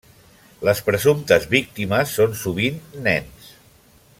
[0.69, 3.53] Les presumptes víctimes són sovint nens.